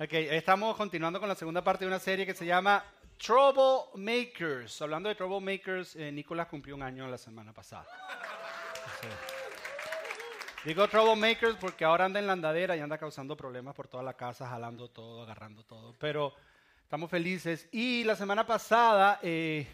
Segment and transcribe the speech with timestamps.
[0.00, 2.84] Ok, estamos continuando con la segunda parte de una serie que se llama
[3.16, 4.80] Troublemakers.
[4.80, 7.84] Hablando de Troublemakers, eh, Nicolás cumplió un año la semana pasada.
[10.64, 14.14] Digo Troublemakers porque ahora anda en la andadera y anda causando problemas por toda la
[14.14, 15.96] casa, jalando todo, agarrando todo.
[15.98, 16.32] Pero
[16.84, 17.68] estamos felices.
[17.72, 19.66] Y la semana pasada, eh,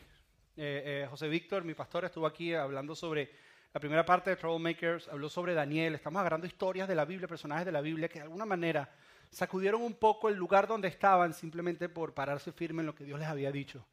[0.57, 3.31] eh, eh, José Víctor, mi pastor, estuvo aquí hablando sobre
[3.75, 5.95] la primera parte de Troublemakers, habló sobre Daniel.
[5.95, 8.89] Estamos agarrando historias de la Biblia, personajes de la Biblia que de alguna manera
[9.31, 13.19] sacudieron un poco el lugar donde estaban simplemente por pararse firme en lo que Dios
[13.19, 13.87] les había dicho.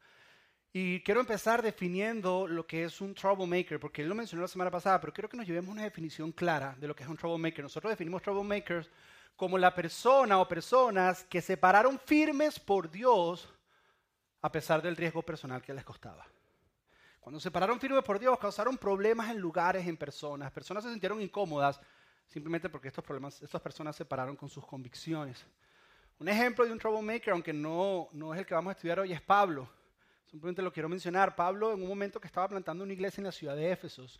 [0.72, 4.70] Y quiero empezar definiendo lo que es un troublemaker, porque él lo mencionó la semana
[4.70, 7.62] pasada, pero quiero que nos llevemos una definición clara de lo que es un troublemaker.
[7.62, 8.90] Nosotros definimos troublemakers
[9.36, 13.52] como la persona o personas que se pararon firmes por Dios
[14.40, 16.26] a pesar del riesgo personal que les costaba.
[17.20, 20.50] Cuando se pararon firmes por Dios, causaron problemas en lugares, en personas.
[20.52, 21.80] Personas se sintieron incómodas
[22.32, 25.44] simplemente porque estos problemas, estas personas se pararon con sus convicciones.
[26.18, 29.12] Un ejemplo de un troublemaker, aunque no, no es el que vamos a estudiar hoy,
[29.12, 29.68] es Pablo.
[30.30, 31.36] Simplemente lo quiero mencionar.
[31.36, 34.18] Pablo, en un momento que estaba plantando una iglesia en la ciudad de Éfesos,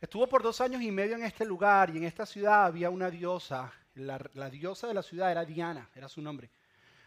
[0.00, 3.10] estuvo por dos años y medio en este lugar y en esta ciudad había una
[3.10, 3.72] diosa.
[3.94, 6.50] La, diosa de la ciudad era Diana, era su nombre.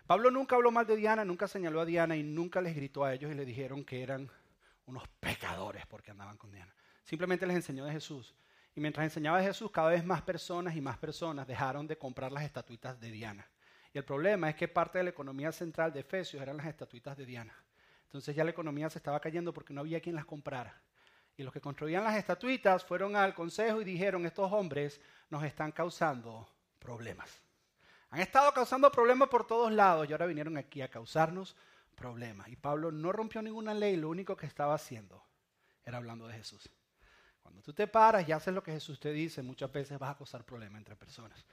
[0.06, 3.14] Pablo nunca habló mal de Diana, nunca señaló a Diana y nunca les gritó a
[3.14, 4.30] ellos y les dijeron que eran
[4.88, 6.74] unos pecadores porque andaban con Diana.
[7.06, 8.36] Simplemente les enseñó de Jesús.
[8.76, 12.32] Y mientras enseñaba de Jesús, cada vez más personas y más personas dejaron de comprar
[12.32, 13.48] las estatuitas de Diana.
[13.94, 17.16] Y el problema es que parte de la economía central de Efesios eran las estatuitas
[17.16, 17.56] de Diana.
[18.06, 20.82] Entonces ya la economía se estaba cayendo porque no había quien las comprara.
[21.38, 25.00] Y los que construían las estatuitas fueron al consejo y dijeron, estos hombres
[25.30, 26.48] nos están causando
[26.80, 27.42] problemas.
[28.10, 31.56] Han estado causando problemas por todos lados y ahora vinieron aquí a causarnos
[31.96, 32.48] problemas.
[32.50, 35.24] Y Pablo no rompió ninguna ley, lo único que estaba haciendo
[35.84, 36.70] era hablando de Jesús.
[37.44, 40.18] Cuando tú te paras y haces lo que Jesús te dice, muchas veces vas a
[40.18, 41.46] causar problemas entre personas.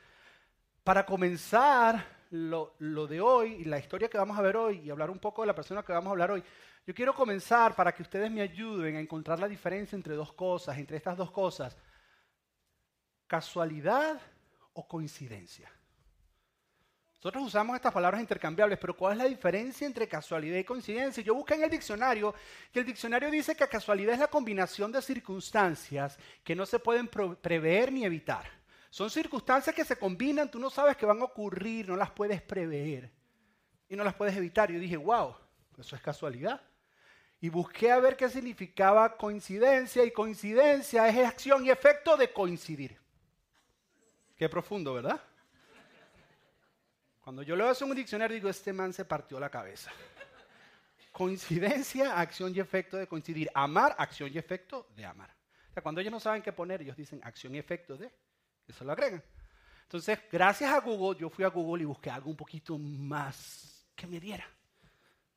[0.82, 4.90] Para comenzar lo, lo, de hoy y la historia que vamos a ver hoy y
[4.90, 6.42] hablar un poco de la persona que vamos a hablar hoy,
[6.86, 10.78] yo quiero comenzar para que ustedes me ayuden a encontrar la diferencia entre dos cosas,
[10.78, 11.76] entre estas dos cosas.
[13.26, 14.20] Casualidad
[14.72, 15.70] o coincidencia.
[17.20, 21.22] Nosotros usamos estas palabras intercambiables, pero ¿cuál es la diferencia entre casualidad y coincidencia?
[21.22, 22.34] Yo busqué en el diccionario
[22.72, 27.08] y el diccionario dice que casualidad es la combinación de circunstancias que no se pueden
[27.08, 28.46] prever ni evitar.
[28.88, 32.40] Son circunstancias que se combinan, tú no sabes que van a ocurrir, no las puedes
[32.40, 33.12] prever
[33.86, 34.72] y no las puedes evitar.
[34.72, 35.36] Yo dije, wow,
[35.76, 36.62] eso es casualidad.
[37.38, 42.98] Y busqué a ver qué significaba coincidencia y coincidencia es acción y efecto de coincidir.
[44.36, 45.20] Qué profundo, ¿verdad?
[47.20, 49.92] Cuando yo leo eso en un diccionario, digo, este man se partió la cabeza.
[51.12, 53.50] Coincidencia, acción y efecto de coincidir.
[53.54, 55.30] Amar, acción y efecto de amar.
[55.70, 58.10] O sea, cuando ellos no saben qué poner, ellos dicen acción y efecto de,
[58.66, 59.22] eso lo agregan.
[59.82, 64.06] Entonces, gracias a Google, yo fui a Google y busqué algo un poquito más que
[64.06, 64.48] me diera.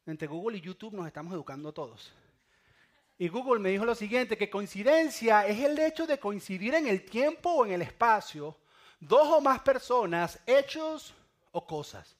[0.05, 2.13] Entre Google y YouTube nos estamos educando todos.
[3.17, 7.05] Y Google me dijo lo siguiente, que coincidencia es el hecho de coincidir en el
[7.05, 8.57] tiempo o en el espacio,
[8.99, 11.13] dos o más personas, hechos
[11.53, 12.17] o cosas.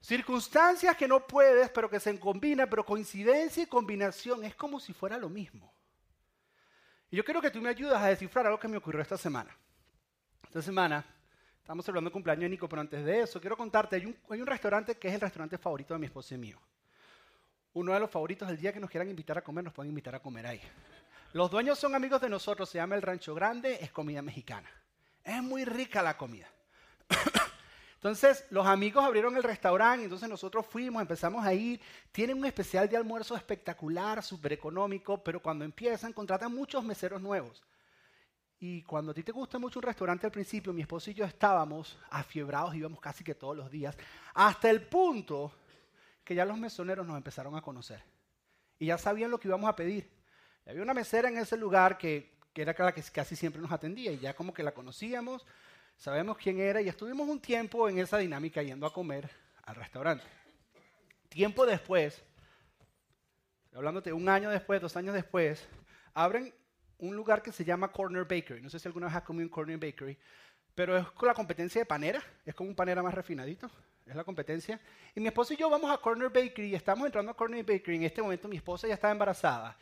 [0.00, 4.92] Circunstancias que no puedes, pero que se combinan, pero coincidencia y combinación es como si
[4.92, 5.72] fuera lo mismo.
[7.10, 9.56] Y yo quiero que tú me ayudas a descifrar algo que me ocurrió esta semana.
[10.44, 11.04] Esta semana
[11.58, 14.40] estamos celebrando el cumpleaños de Nico, pero antes de eso quiero contarte, hay un, hay
[14.40, 16.60] un restaurante que es el restaurante favorito de mi esposa y mío.
[17.72, 20.14] Uno de los favoritos del día que nos quieran invitar a comer, nos pueden invitar
[20.14, 20.60] a comer ahí.
[21.32, 24.70] Los dueños son amigos de nosotros, se llama El Rancho Grande, es comida mexicana.
[25.22, 26.48] Es muy rica la comida.
[27.98, 31.80] Entonces, los amigos abrieron el restaurante, entonces nosotros fuimos, empezamos a ir.
[32.12, 37.60] Tienen un especial de almuerzo espectacular, súper económico, pero cuando empiezan, contratan muchos meseros nuevos.
[38.60, 41.24] Y cuando a ti te gusta mucho un restaurante al principio, mi esposo y yo
[41.24, 43.96] estábamos afiebrados, íbamos casi que todos los días,
[44.32, 45.52] hasta el punto
[46.22, 48.00] que ya los mesoneros nos empezaron a conocer.
[48.78, 50.08] Y ya sabían lo que íbamos a pedir.
[50.64, 54.12] Había una mesera en ese lugar que, que era la que casi siempre nos atendía,
[54.12, 55.44] y ya como que la conocíamos
[55.98, 59.28] sabemos quién era y estuvimos un tiempo en esa dinámica yendo a comer
[59.64, 60.24] al restaurante.
[61.28, 62.22] Tiempo después,
[63.74, 65.68] hablándote un año después, dos años después,
[66.14, 66.54] abren
[66.98, 68.62] un lugar que se llama Corner Bakery.
[68.62, 70.16] No sé si alguna vez has comido un Corner Bakery,
[70.74, 73.70] pero es con la competencia de panera, es como un panera más refinadito,
[74.06, 74.80] es la competencia.
[75.14, 77.96] Y mi esposa y yo vamos a Corner Bakery y estamos entrando a Corner Bakery.
[77.96, 79.76] En este momento mi esposa ya estaba embarazada.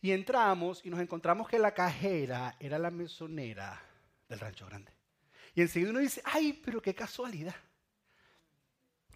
[0.00, 3.80] Y entramos y nos encontramos que la cajera era la mesonera
[4.28, 4.92] del Rancho Grande.
[5.54, 7.54] Y enseguida uno dice, ay, pero qué casualidad.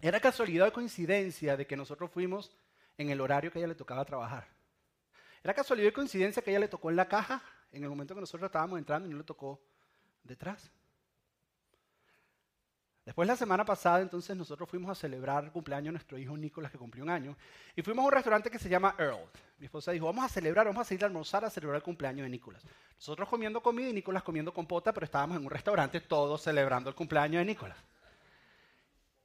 [0.01, 2.55] Era casualidad o coincidencia de que nosotros fuimos
[2.97, 4.47] en el horario que a ella le tocaba trabajar.
[5.43, 7.41] Era casualidad y coincidencia que a ella le tocó en la caja
[7.71, 9.61] en el momento que nosotros estábamos entrando y no le tocó
[10.23, 10.71] detrás.
[13.07, 16.73] Después la semana pasada, entonces, nosotros fuimos a celebrar el cumpleaños de nuestro hijo Nicolás,
[16.73, 17.37] que cumplió un año,
[17.73, 19.29] y fuimos a un restaurante que se llama Earl.
[19.59, 22.25] Mi esposa dijo, vamos a celebrar, vamos a salir a almorzar a celebrar el cumpleaños
[22.25, 22.61] de Nicolás.
[22.97, 26.97] Nosotros comiendo comida y Nicolás comiendo compota, pero estábamos en un restaurante todos celebrando el
[26.97, 27.77] cumpleaños de Nicolás.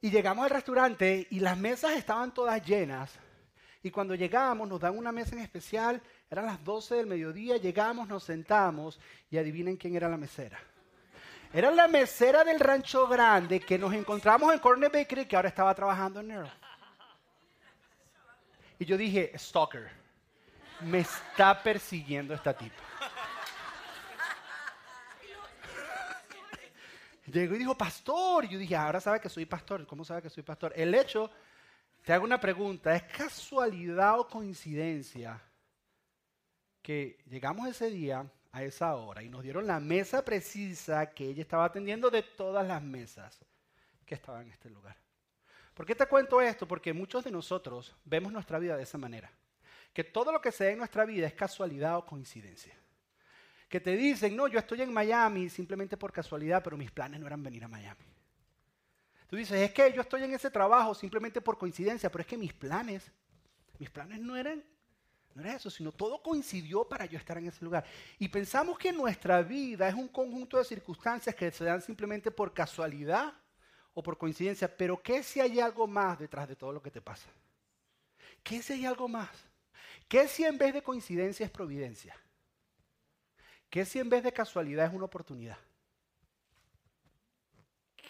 [0.00, 3.10] Y llegamos al restaurante y las mesas estaban todas llenas.
[3.82, 6.00] Y cuando llegamos, nos dan una mesa en especial,
[6.30, 10.60] eran las 12 del mediodía, llegamos, nos sentamos y adivinen quién era la mesera.
[11.54, 15.74] Era la mesera del rancho grande que nos encontramos en Corner Bakery que ahora estaba
[15.74, 16.50] trabajando en Earl.
[18.78, 19.90] Y yo dije, stalker,
[20.80, 22.82] me está persiguiendo esta tipa.
[27.26, 28.46] Llegó y dijo, pastor.
[28.46, 29.86] Y yo dije, ahora sabe que soy pastor.
[29.86, 30.72] ¿Cómo sabe que soy pastor?
[30.74, 31.30] El hecho,
[32.02, 35.40] te hago una pregunta, ¿es casualidad o coincidencia
[36.82, 41.42] que llegamos ese día a esa hora y nos dieron la mesa precisa que ella
[41.42, 43.40] estaba atendiendo de todas las mesas
[44.04, 44.96] que estaban en este lugar.
[45.74, 46.68] ¿Por qué te cuento esto?
[46.68, 49.32] Porque muchos de nosotros vemos nuestra vida de esa manera.
[49.94, 52.74] Que todo lo que se ve en nuestra vida es casualidad o coincidencia.
[53.70, 57.26] Que te dicen, no, yo estoy en Miami simplemente por casualidad, pero mis planes no
[57.26, 58.04] eran venir a Miami.
[59.28, 62.36] Tú dices, es que yo estoy en ese trabajo simplemente por coincidencia, pero es que
[62.36, 63.10] mis planes,
[63.78, 64.62] mis planes no eran
[65.34, 67.84] no era eso, sino todo coincidió para yo estar en ese lugar.
[68.18, 72.52] Y pensamos que nuestra vida es un conjunto de circunstancias que se dan simplemente por
[72.52, 73.32] casualidad
[73.94, 74.74] o por coincidencia.
[74.76, 77.28] Pero ¿qué si hay algo más detrás de todo lo que te pasa?
[78.42, 79.30] ¿Qué si hay algo más?
[80.08, 82.16] ¿Qué si en vez de coincidencia es providencia?
[83.70, 85.56] ¿Qué si en vez de casualidad es una oportunidad?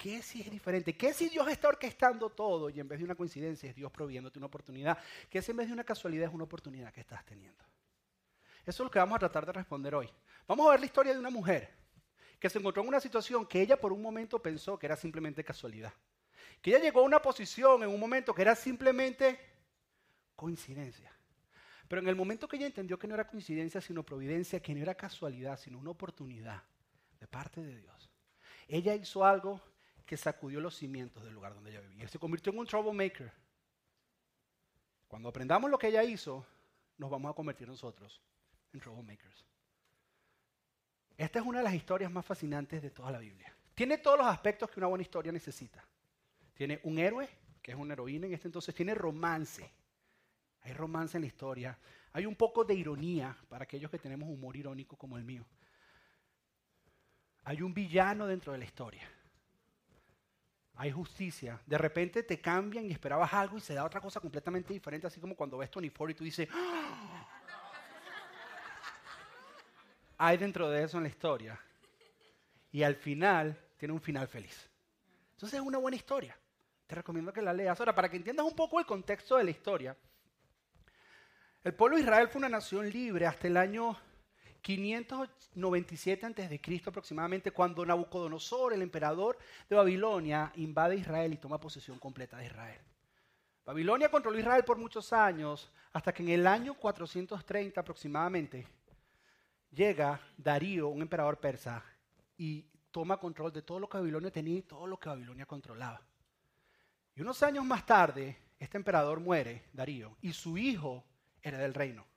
[0.02, 0.96] ¿Qué si es diferente?
[0.96, 4.36] ¿Qué si Dios está orquestando todo y en vez de una coincidencia es Dios proviéndote
[4.36, 4.98] una oportunidad?
[5.30, 7.64] ¿Qué si en vez de una casualidad es una oportunidad que estás teniendo?
[8.66, 10.10] Eso es lo que vamos a tratar de responder hoy.
[10.48, 11.70] Vamos a ver la historia de una mujer
[12.40, 15.44] que se encontró en una situación que ella por un momento pensó que era simplemente
[15.44, 15.92] casualidad.
[16.60, 19.38] Que ella llegó a una posición en un momento que era simplemente
[20.34, 21.12] coincidencia.
[21.86, 24.82] Pero en el momento que ella entendió que no era coincidencia, sino providencia, que no
[24.82, 26.60] era casualidad, sino una oportunidad
[27.20, 28.10] de parte de Dios,
[28.66, 29.60] ella hizo algo
[30.04, 32.08] que sacudió los cimientos del lugar donde ella vivía.
[32.08, 33.32] Se convirtió en un troublemaker.
[35.08, 36.46] Cuando aprendamos lo que ella hizo,
[36.98, 38.20] nos vamos a convertir nosotros
[38.72, 39.44] en troublemakers.
[41.16, 43.54] Esta es una de las historias más fascinantes de toda la Biblia.
[43.74, 45.84] Tiene todos los aspectos que una buena historia necesita.
[46.54, 47.28] Tiene un héroe,
[47.60, 48.74] que es una heroína en este entonces.
[48.74, 49.70] Tiene romance.
[50.62, 51.78] Hay romance en la historia.
[52.12, 55.44] Hay un poco de ironía para aquellos que tenemos humor irónico como el mío.
[57.44, 59.02] Hay un villano dentro de la historia
[60.76, 61.60] hay justicia.
[61.66, 65.20] De repente te cambian y esperabas algo y se da otra cosa completamente diferente, así
[65.20, 67.26] como cuando ves Tony Ford y tú dices, ¡Ah!".
[70.18, 71.60] hay dentro de eso en la historia.
[72.70, 74.70] Y al final tiene un final feliz.
[75.32, 76.38] Entonces es una buena historia.
[76.86, 77.78] Te recomiendo que la leas.
[77.80, 79.96] Ahora, para que entiendas un poco el contexto de la historia,
[81.64, 83.96] el pueblo de Israel fue una nación libre hasta el año
[84.62, 86.82] 597 a.C.
[86.86, 89.36] aproximadamente, cuando Nabucodonosor, el emperador
[89.68, 92.80] de Babilonia, invade Israel y toma posesión completa de Israel.
[93.64, 98.66] Babilonia controló Israel por muchos años, hasta que en el año 430 aproximadamente
[99.70, 101.84] llega Darío, un emperador persa,
[102.36, 106.00] y toma control de todo lo que Babilonia tenía y todo lo que Babilonia controlaba.
[107.14, 111.04] Y unos años más tarde, este emperador muere, Darío, y su hijo
[111.42, 112.11] era del reino.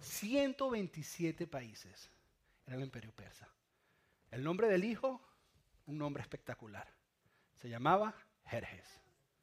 [0.00, 2.10] 127 países
[2.66, 3.48] en el imperio persa.
[4.30, 5.22] El nombre del hijo,
[5.86, 6.86] un nombre espectacular.
[7.54, 8.14] Se llamaba
[8.46, 8.86] Jerjes.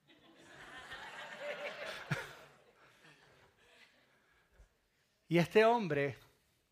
[5.27, 6.17] y este hombre,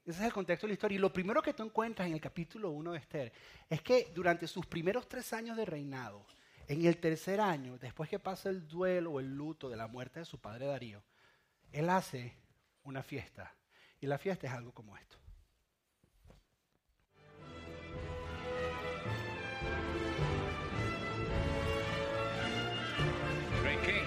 [0.05, 0.95] ese es el contexto de la historia.
[0.95, 3.33] Y lo primero que tú encuentras en el capítulo 1 de Esther
[3.69, 6.25] es que durante sus primeros tres años de reinado,
[6.67, 10.21] en el tercer año, después que pasa el duelo o el luto de la muerte
[10.21, 11.03] de su padre Darío,
[11.73, 12.37] él hace
[12.83, 13.53] una fiesta
[14.03, 15.17] y la fiesta es algo como esto.
[23.61, 24.05] Drinking.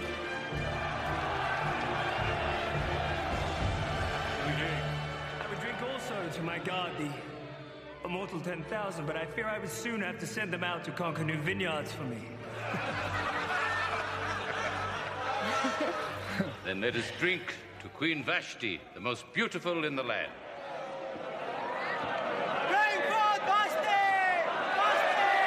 [5.40, 7.10] I would drink also to my god, the
[8.04, 11.24] immortal 10,000, but I fear I would soon have to send them out to conquer
[11.24, 12.18] new vineyards for me.
[16.66, 17.54] then let us drink
[17.86, 20.32] to Queen Vashti, the most beautiful in the land.
[22.68, 24.02] Bring forth Vashti!
[24.80, 25.44] Vashti!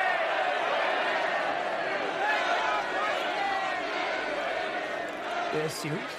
[5.54, 6.14] They're serious?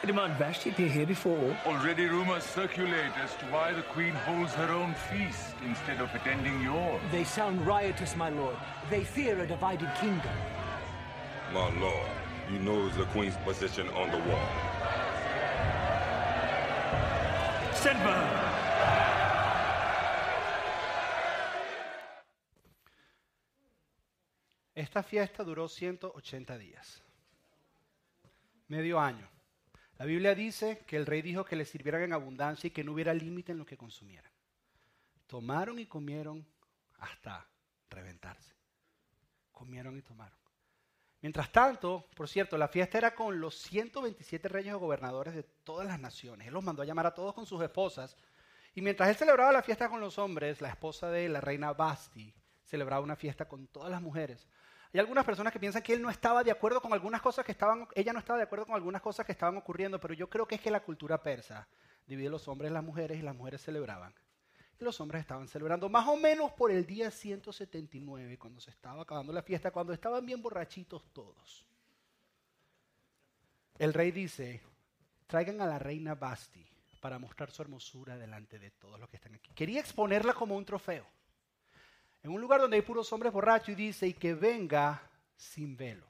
[0.00, 1.56] They demand Vashti appear here before.
[1.66, 6.62] Already rumors circulate as to why the Queen holds her own feast instead of attending
[6.62, 7.02] yours.
[7.12, 8.56] They sound riotous, my lord.
[8.88, 10.36] They fear a divided kingdom.
[11.52, 12.08] My lord,
[12.50, 14.75] you know the queen's position on the wall.
[24.74, 27.02] Esta fiesta duró 180 días,
[28.68, 29.28] medio año.
[29.98, 32.92] La Biblia dice que el rey dijo que le sirvieran en abundancia y que no
[32.92, 34.30] hubiera límite en lo que consumieran.
[35.26, 36.46] Tomaron y comieron
[36.98, 37.46] hasta
[37.88, 38.54] reventarse.
[39.52, 40.45] Comieron y tomaron.
[41.26, 45.84] Mientras tanto, por cierto, la fiesta era con los 127 reyes o gobernadores de todas
[45.84, 46.46] las naciones.
[46.46, 48.16] Él los mandó a llamar a todos con sus esposas.
[48.76, 52.32] Y mientras él celebraba la fiesta con los hombres, la esposa de la reina Basti
[52.62, 54.46] celebraba una fiesta con todas las mujeres.
[54.94, 57.50] Hay algunas personas que piensan que él no estaba de acuerdo con algunas cosas que
[57.50, 60.46] estaban, ella no estaba de acuerdo con algunas cosas que estaban ocurriendo, pero yo creo
[60.46, 61.66] que es que la cultura persa
[62.06, 64.14] divide los hombres y las mujeres y las mujeres celebraban.
[64.78, 69.32] Los hombres estaban celebrando más o menos por el día 179, cuando se estaba acabando
[69.32, 71.64] la fiesta, cuando estaban bien borrachitos todos.
[73.78, 74.62] El rey dice,
[75.26, 76.64] traigan a la reina Basti
[77.00, 79.52] para mostrar su hermosura delante de todos los que están aquí.
[79.54, 81.06] Quería exponerla como un trofeo
[82.26, 85.00] en un lugar donde hay puros hombres borrachos y dice, y que venga
[85.36, 86.06] sin velo.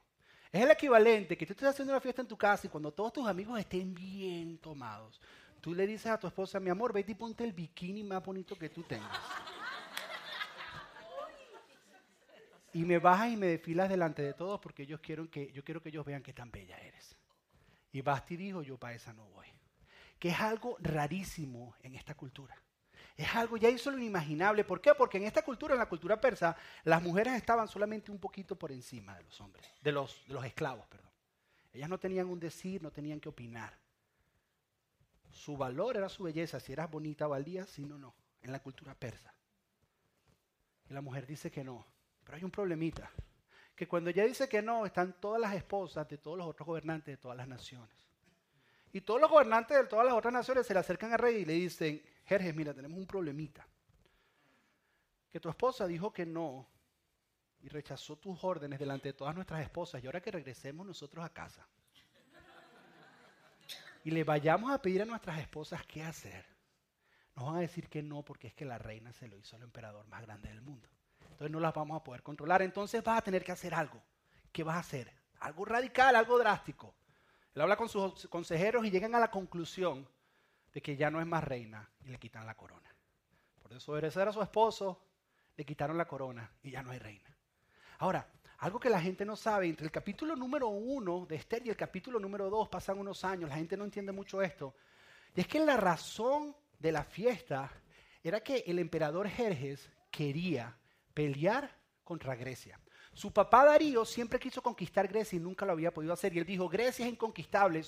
[0.51, 3.13] Es el equivalente que tú estés haciendo una fiesta en tu casa y cuando todos
[3.13, 5.21] tus amigos estén bien tomados,
[5.67, 8.57] tú le dices a tu esposa, mi amor, vete y ponte el bikini más bonito
[8.57, 9.19] que tú tengas.
[12.73, 15.83] Y me bajas y me desfilas delante de todos porque ellos quieren que, yo quiero
[15.83, 17.17] que ellos vean qué tan bella eres.
[17.91, 19.49] Y Basti dijo, yo para esa no voy.
[20.21, 22.57] Que es algo rarísimo en esta cultura.
[23.17, 24.63] Es algo ya hizo lo inimaginable.
[24.63, 24.95] ¿Por qué?
[24.95, 28.71] Porque en esta cultura, en la cultura persa, las mujeres estaban solamente un poquito por
[28.71, 31.11] encima de los hombres, de los, de los esclavos, perdón.
[31.73, 33.77] Ellas no tenían un decir, no tenían que opinar.
[35.47, 38.97] Su valor era su belleza, si eras bonita valía, si no, no, en la cultura
[38.97, 39.33] persa.
[40.91, 41.87] Y la mujer dice que no,
[42.25, 43.09] pero hay un problemita,
[43.77, 47.13] que cuando ella dice que no, están todas las esposas de todos los otros gobernantes
[47.13, 47.97] de todas las naciones.
[48.93, 51.45] Y todos los gobernantes de todas las otras naciones se le acercan al rey y
[51.45, 53.65] le dicen, Jerjes, mira, tenemos un problemita.
[55.31, 56.67] Que tu esposa dijo que no
[57.61, 61.29] y rechazó tus órdenes delante de todas nuestras esposas y ahora que regresemos nosotros a
[61.29, 61.69] casa
[64.07, 66.47] y le vayamos a pedir a nuestras esposas qué hacer,
[67.35, 69.65] nos van a decir que no porque es que la reina se lo hizo al
[69.65, 70.89] emperador más grande del mundo.
[71.23, 72.63] Entonces no las vamos a poder controlar.
[72.63, 74.01] Entonces vas a tener que hacer algo.
[74.53, 75.13] ¿Qué vas a hacer?
[75.41, 76.95] Algo radical, algo drástico.
[77.53, 80.09] Él habla con sus consejeros y llegan a la conclusión
[80.73, 82.95] de que ya no es más reina y le quitan la corona.
[83.61, 85.05] Por desobedecer a su esposo,
[85.57, 87.37] le quitaron la corona y ya no hay reina.
[87.99, 88.25] Ahora,
[88.59, 91.77] algo que la gente no sabe, entre el capítulo número uno de Esther y el
[91.77, 94.75] capítulo número dos pasan unos años, la gente no entiende mucho esto,
[95.35, 97.71] y es que la razón de la fiesta
[98.23, 100.77] era que el emperador Jerjes quería
[101.15, 101.71] pelear
[102.03, 102.81] contra Grecia.
[103.13, 106.35] Su papá Darío siempre quiso conquistar Grecia y nunca lo había podido hacer.
[106.35, 107.83] Y él dijo, Grecia es inconquistable,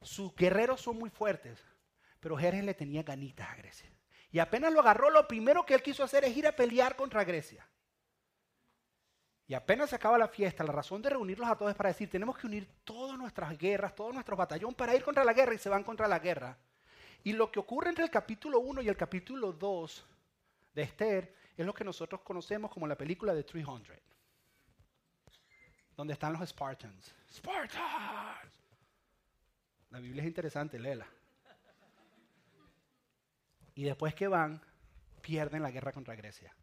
[0.00, 1.58] sus guerreros son muy fuertes.
[2.20, 3.90] Pero Jerjes le tenía ganitas a Grecia.
[4.30, 7.24] Y apenas lo agarró, lo primero que él quiso hacer es ir a pelear contra
[7.24, 7.66] Grecia.
[9.50, 12.08] Y apenas se acaba la fiesta, la razón de reunirlos a todos es para decir,
[12.08, 15.58] tenemos que unir todas nuestras guerras, todos nuestros batallón para ir contra la guerra y
[15.58, 16.56] se van contra la guerra.
[17.24, 20.06] Y lo que ocurre entre el capítulo 1 y el capítulo 2
[20.72, 23.98] de Esther es lo que nosotros conocemos como la película de 300,
[25.96, 27.12] donde están los Spartans.
[27.28, 28.62] Spartans.
[29.90, 31.08] La Biblia es interesante, léela.
[33.74, 34.62] Y después que van,
[35.20, 36.54] pierden la guerra contra Grecia.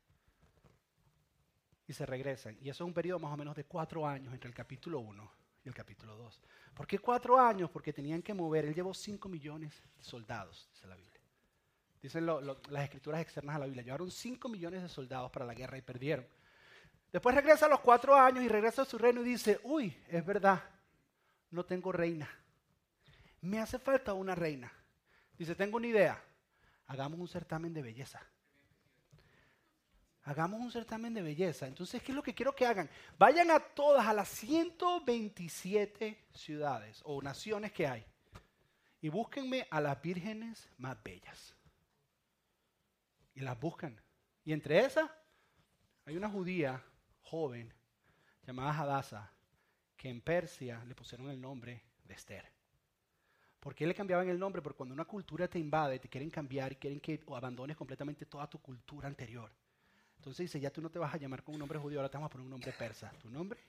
[1.88, 2.58] Y se regresan.
[2.62, 5.32] Y eso es un periodo más o menos de cuatro años entre el capítulo 1
[5.64, 6.42] y el capítulo 2.
[6.74, 7.70] ¿Por qué cuatro años?
[7.70, 8.66] Porque tenían que mover.
[8.66, 11.22] Él llevó cinco millones de soldados, dice la Biblia.
[12.02, 13.84] Dicen las escrituras externas a la Biblia.
[13.84, 16.28] Llevaron cinco millones de soldados para la guerra y perdieron.
[17.12, 20.26] Después regresa a los cuatro años y regresa a su reino y dice, uy, es
[20.26, 20.62] verdad,
[21.52, 22.30] no tengo reina.
[23.42, 24.72] Me hace falta una reina.
[25.38, 26.22] Dice, tengo una idea.
[26.88, 28.22] Hagamos un certamen de belleza.
[30.28, 31.68] Hagamos un certamen de belleza.
[31.68, 32.90] Entonces, ¿qué es lo que quiero que hagan?
[33.18, 38.06] Vayan a todas, a las 127 ciudades o naciones que hay.
[39.00, 41.56] Y búsquenme a las vírgenes más bellas.
[43.36, 43.98] Y las buscan.
[44.44, 45.10] Y entre esas
[46.04, 46.84] hay una judía
[47.22, 47.74] joven
[48.46, 49.32] llamada Hadassah
[49.96, 52.52] que en Persia le pusieron el nombre de Esther.
[53.62, 54.62] ¿Por qué le cambiaban el nombre?
[54.62, 58.50] Porque cuando una cultura te invade, te quieren cambiar y quieren que abandones completamente toda
[58.50, 59.50] tu cultura anterior.
[60.28, 62.18] Entonces dice, ya tú no te vas a llamar con un nombre judío, ahora te
[62.18, 63.10] vamos a poner un nombre persa.
[63.22, 63.62] Tu nombre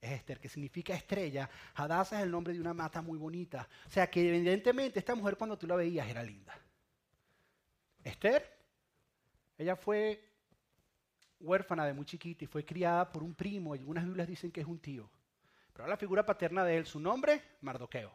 [0.00, 1.48] es Esther, que significa estrella.
[1.76, 3.68] Hadassah es el nombre de una mata muy bonita.
[3.86, 6.58] O sea que evidentemente esta mujer cuando tú la veías era linda.
[8.02, 8.44] Esther,
[9.56, 10.28] ella fue
[11.38, 14.60] huérfana de muy chiquita y fue criada por un primo, y algunas Biblias dicen que
[14.60, 15.08] es un tío.
[15.72, 18.12] Pero la figura paterna de él, su nombre, Mardoqueo.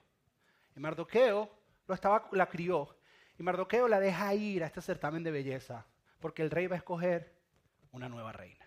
[0.75, 1.49] Y Mardoqueo
[1.87, 1.97] lo
[2.33, 2.97] la crió.
[3.39, 5.85] Y Mardoqueo la deja ir a este certamen de belleza,
[6.19, 7.36] porque el rey va a escoger
[7.91, 8.65] una nueva reina.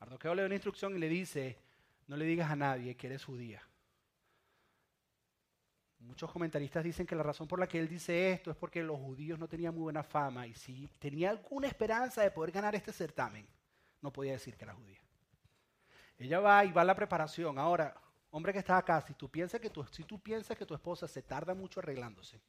[0.00, 1.58] Mardoqueo le da una instrucción y le dice,
[2.06, 3.62] no le digas a nadie que eres judía.
[6.00, 8.98] Muchos comentaristas dicen que la razón por la que él dice esto es porque los
[8.98, 12.92] judíos no tenían muy buena fama y si tenía alguna esperanza de poder ganar este
[12.92, 13.46] certamen,
[14.00, 15.00] no podía decir que era judía.
[16.18, 17.58] Ella va y va a la preparación.
[17.58, 17.94] Ahora,
[18.30, 21.06] hombre que está acá, si tú piensas que tu, si tú piensas que tu esposa
[21.06, 22.40] se tarda mucho arreglándose,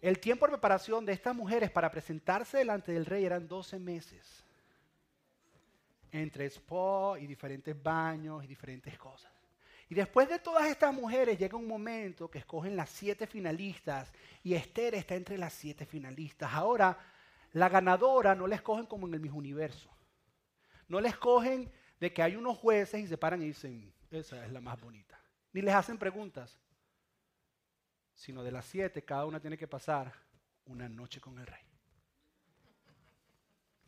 [0.00, 4.43] el tiempo de preparación de estas mujeres para presentarse delante del rey eran 12 meses.
[6.14, 9.32] Entre spa y diferentes baños y diferentes cosas.
[9.88, 14.12] Y después de todas estas mujeres llega un momento que escogen las siete finalistas
[14.44, 16.52] y Esther está entre las siete finalistas.
[16.52, 16.96] Ahora,
[17.52, 19.90] la ganadora no la escogen como en el mismo universo.
[20.86, 21.68] No la escogen
[21.98, 25.20] de que hay unos jueces y se paran y dicen, esa es la más bonita.
[25.52, 26.60] Ni les hacen preguntas,
[28.14, 30.12] sino de las siete cada una tiene que pasar
[30.66, 31.73] una noche con el rey.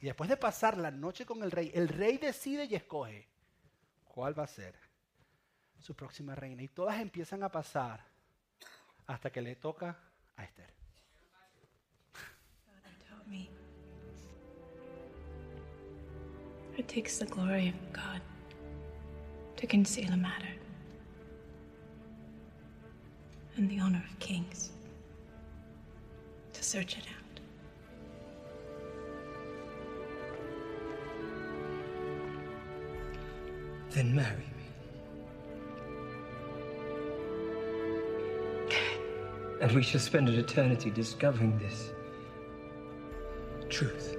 [0.01, 3.29] Y después de pasar la noche con el rey, el rey decide y escoge
[4.05, 4.79] cuál va a ser
[5.79, 6.63] su próxima reina.
[6.63, 8.05] Y todas empiezan a pasar
[9.07, 9.99] hasta que le toca
[10.37, 10.77] a Esther.
[16.79, 18.21] It takes the glory of God
[19.57, 20.53] to conceal a matter,
[23.57, 24.71] and the honor of kings
[26.53, 27.26] to search it out.
[33.97, 34.45] Then marry me.
[39.63, 41.93] And we shall spend an eternity discovering this
[43.71, 44.16] truth.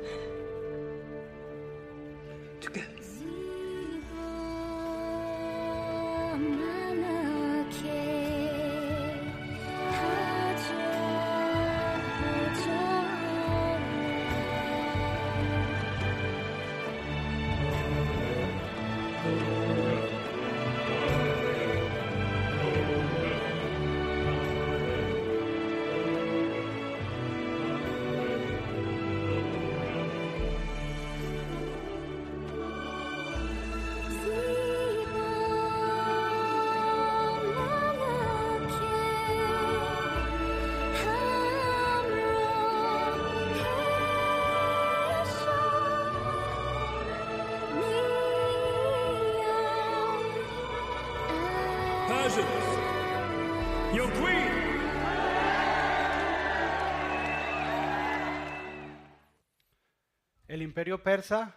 [60.78, 61.56] Imperio persa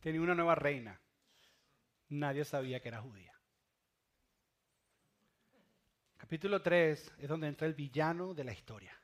[0.00, 0.98] tenía una nueva reina.
[2.08, 3.34] Nadie sabía que era judía.
[6.16, 8.98] Capítulo 3 es donde entra el villano de la historia.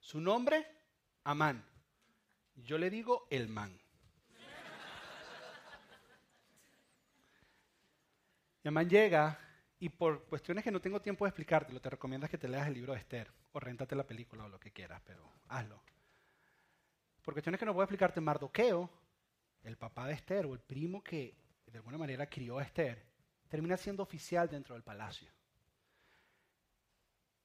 [0.00, 0.66] Su nombre,
[1.24, 1.62] Amán.
[2.54, 3.78] Yo le digo el man.
[8.64, 9.38] Y Amán llega
[9.78, 12.72] y por cuestiones que no tengo tiempo de explicártelo, te recomiendas que te leas el
[12.72, 15.82] libro de Esther o réntate la película o lo que quieras, pero hazlo.
[17.26, 18.88] Por cuestiones que no puedo explicarte, Mardoqueo,
[19.64, 21.36] el papá de Esther o el primo que
[21.66, 23.04] de alguna manera crió a Esther,
[23.48, 25.28] termina siendo oficial dentro del palacio.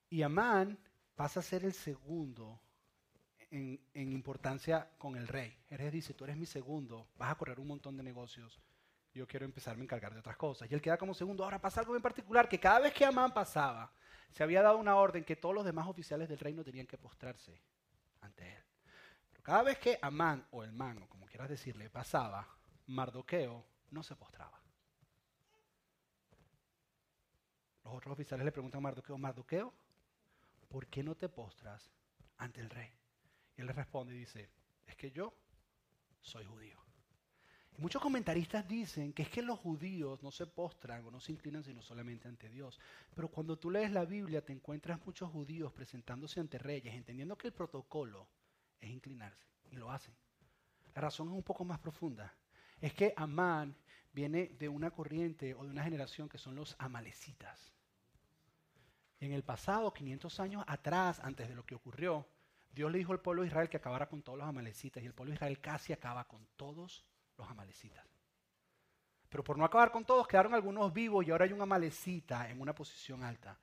[0.08, 0.78] Y Amán
[1.15, 2.62] pasa a ser el segundo
[3.50, 5.58] en, importancia con el rey.
[5.67, 8.62] Eres dice, tú eres mi segundo, vas a correr un montón de negocios,
[9.15, 10.70] yo quiero empezarme a encargar de otras cosas.
[10.70, 11.44] Y él queda como segundo.
[11.44, 13.91] Ahora pasa algo en particular, que cada vez que Amán pasaba,
[14.30, 17.60] se había dado una orden que todos los demás oficiales del reino tenían que postrarse
[18.22, 18.71] ante él.
[19.41, 22.47] Cada vez que Amán, o el man, o como quieras decirle, pasaba,
[22.88, 24.62] Mardoqueo no se postraba.
[27.84, 29.73] Los otros oficiales le preguntan a Mardoqueo, Mardoqueo,
[30.69, 31.91] ¿por qué no te postras
[32.38, 32.91] ante el rey?
[33.58, 34.49] Y él le responde y dice,
[34.86, 35.34] es que yo
[36.21, 36.80] soy judío.
[37.77, 41.32] Y muchos comentaristas dicen que es que los judíos no se postran o no se
[41.32, 42.80] inclinan sino solamente ante Dios.
[43.15, 47.47] Pero cuando tú lees la Biblia te encuentras muchos judíos presentándose ante reyes, entendiendo que
[47.47, 48.27] el protocolo
[48.82, 49.46] es inclinarse.
[49.72, 50.13] Y lo hacen.
[50.94, 52.34] La razón es un poco más profunda.
[52.82, 53.76] Es que Amán
[54.12, 57.74] viene de una corriente o de una generación que son los amalecitas.
[59.20, 62.28] En el pasado, 500 años atrás, antes de lo que ocurrió,
[62.74, 65.13] Dios le dijo al pueblo de Israel que acabara con todos los amalecitas y el
[65.13, 67.06] pueblo de Israel casi acaba con todos
[67.38, 68.06] los amalecitas.
[69.30, 72.60] Pero por no acabar con todos, quedaron algunos vivos y ahora hay una malecita en
[72.60, 73.58] una posición alta.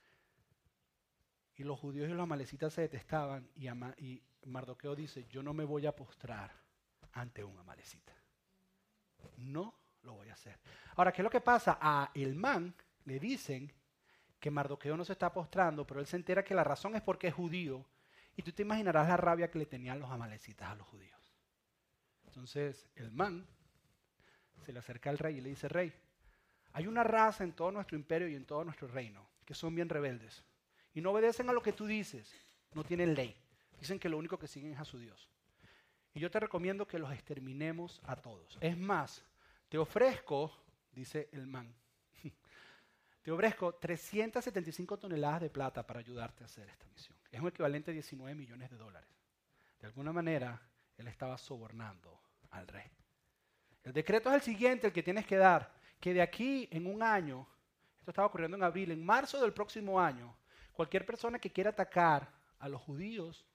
[1.57, 3.69] Y los judíos y los amalecitas se detestaban y,
[4.05, 6.53] y Mardoqueo dice, yo no me voy a postrar
[7.13, 8.15] ante un amalecita.
[9.37, 10.59] No lo voy a hacer.
[10.97, 11.79] Ahora, ¿qué es lo que pasa?
[11.81, 12.75] A el man
[13.05, 13.73] le dicen
[14.39, 17.29] que Mardoqueo no se está postrando, pero él se entera que la razón es porque
[17.29, 17.85] es judío.
[18.37, 21.19] Y tú te imaginarás la rabia que le tenían los amalecitas a los judíos.
[22.27, 23.47] Entonces, el man
[24.65, 25.93] se le acerca al rey y le dice, rey,
[26.73, 29.89] hay una raza en todo nuestro imperio y en todo nuestro reino que son bien
[29.89, 30.45] rebeldes
[30.95, 32.33] y no obedecen a lo que tú dices,
[32.75, 33.35] no tienen ley.
[33.79, 35.29] Dicen que lo único que siguen es a su Dios.
[36.15, 38.59] Y yo te recomiendo que los exterminemos a todos.
[38.61, 39.25] Es más,
[39.69, 40.53] te ofrezco,
[40.93, 41.73] dice el man,
[43.23, 47.17] te ofrezco 375 toneladas de plata para ayudarte a hacer esta misión.
[47.31, 49.11] Es un equivalente a 19 millones de dólares.
[49.79, 50.61] De alguna manera,
[50.97, 52.91] él estaba sobornando al rey.
[53.85, 57.03] El decreto es el siguiente, el que tienes que dar, que de aquí en un
[57.03, 57.47] año,
[57.99, 60.37] esto estaba ocurriendo en abril, en marzo del próximo año,
[60.73, 63.47] cualquier persona que quiera atacar a los judíos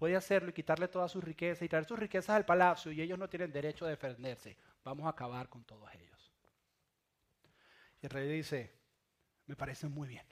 [0.00, 3.18] puede hacerlo y quitarle toda su riqueza y traer sus riquezas al palacio y ellos
[3.18, 4.56] no tienen derecho a defenderse.
[4.82, 6.32] Vamos a acabar con todos ellos.
[8.00, 8.74] Y el rey dice,
[9.44, 10.24] me parece muy bien,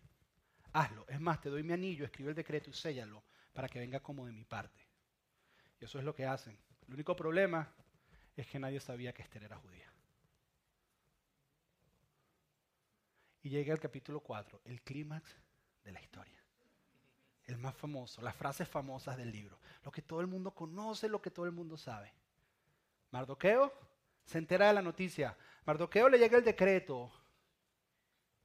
[0.72, 1.04] hazlo.
[1.06, 4.24] Es más, te doy mi anillo, escribe el decreto y séllalo para que venga como
[4.24, 4.88] de mi parte.
[5.78, 6.58] Y eso es lo que hacen.
[6.86, 7.70] El único problema
[8.36, 9.92] es que nadie sabía que Esther era judía.
[13.42, 15.36] Y llega el capítulo 4, el clímax
[15.84, 16.37] de la historia.
[17.48, 19.58] El más famoso, las frases famosas del libro.
[19.82, 22.12] Lo que todo el mundo conoce, lo que todo el mundo sabe.
[23.10, 23.72] Mardoqueo
[24.24, 25.36] se entera de la noticia.
[25.64, 27.10] Mardoqueo le llega el decreto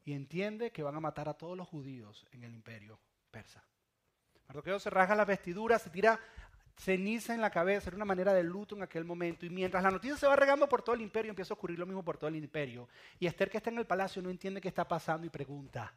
[0.05, 2.97] y entiende que van a matar a todos los judíos en el imperio
[3.29, 3.61] persa.
[4.47, 6.19] Mardoqueo se rasga las vestiduras, se tira
[6.77, 9.45] ceniza en la cabeza, era una manera de luto en aquel momento.
[9.45, 11.85] Y mientras la noticia se va regando por todo el imperio, empieza a ocurrir lo
[11.85, 12.87] mismo por todo el imperio.
[13.19, 15.93] Y Esther, que está en el palacio, no entiende qué está pasando y pregunta,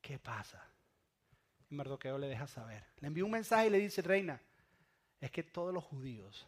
[0.00, 0.62] ¿qué pasa?
[1.72, 2.84] Y Mardoqueo le deja saber.
[3.00, 4.38] Le envía un mensaje y le dice, reina,
[5.18, 6.46] es que todos los judíos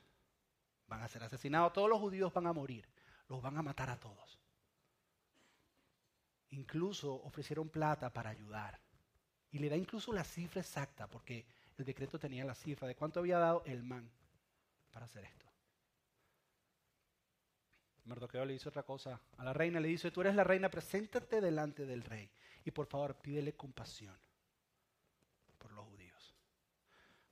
[0.86, 2.86] van a ser asesinados, todos los judíos van a morir,
[3.30, 4.38] los van a matar a todos.
[6.50, 8.78] Incluso ofrecieron plata para ayudar.
[9.50, 11.46] Y le da incluso la cifra exacta, porque
[11.78, 14.06] el decreto tenía la cifra de cuánto había dado el man
[14.90, 15.46] para hacer esto.
[18.04, 21.40] Mardoqueo le dice otra cosa a la reina, le dice, tú eres la reina, preséntate
[21.40, 22.30] delante del rey
[22.62, 24.14] y por favor pídele compasión
[25.64, 26.34] por los judíos.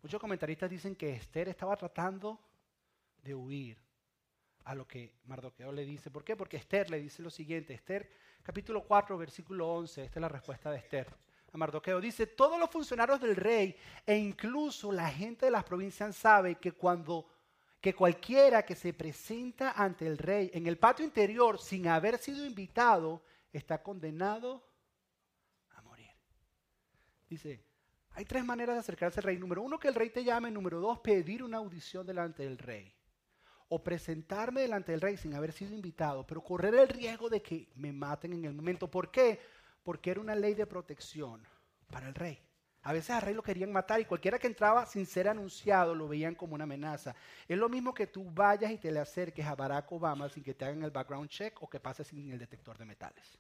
[0.02, 2.40] Muchos comentaristas dicen que Esther estaba tratando
[3.22, 3.78] de huir
[4.64, 6.10] a lo que Mardoqueo le dice.
[6.10, 6.34] ¿Por qué?
[6.36, 8.10] Porque Esther le dice lo siguiente, Esther
[8.42, 11.06] capítulo 4 versículo 11, esta es la respuesta de Esther
[11.52, 12.00] a Mardoqueo.
[12.00, 16.72] Dice, todos los funcionarios del rey e incluso la gente de las provincias sabe que
[16.72, 17.28] cuando
[17.80, 22.46] que cualquiera que se presenta ante el rey en el patio interior sin haber sido
[22.46, 24.64] invitado está condenado
[25.70, 26.10] a morir.
[27.28, 27.60] Dice,
[28.14, 29.38] hay tres maneras de acercarse al rey.
[29.38, 30.50] Número uno, que el rey te llame.
[30.50, 32.94] Número dos, pedir una audición delante del rey.
[33.68, 37.68] O presentarme delante del rey sin haber sido invitado, pero correr el riesgo de que
[37.74, 38.90] me maten en el momento.
[38.90, 39.40] ¿Por qué?
[39.82, 41.42] porque era una ley de protección
[41.90, 42.40] para el rey.
[42.84, 46.08] A veces al rey lo querían matar y cualquiera que entraba sin ser anunciado lo
[46.08, 47.14] veían como una amenaza.
[47.46, 50.54] Es lo mismo que tú vayas y te le acerques a Barack Obama sin que
[50.54, 53.38] te hagan el background check o que pases sin el detector de metales.